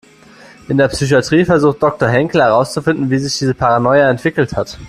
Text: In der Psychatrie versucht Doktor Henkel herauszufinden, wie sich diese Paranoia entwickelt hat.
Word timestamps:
In 0.67 0.79
der 0.79 0.87
Psychatrie 0.87 1.45
versucht 1.45 1.83
Doktor 1.83 2.07
Henkel 2.09 2.41
herauszufinden, 2.41 3.11
wie 3.11 3.19
sich 3.19 3.37
diese 3.37 3.53
Paranoia 3.53 4.09
entwickelt 4.09 4.57
hat. 4.57 4.79